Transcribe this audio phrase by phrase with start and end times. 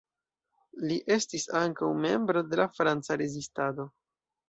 [0.91, 3.91] Li estis ankaŭ membro de la Franca rezistado.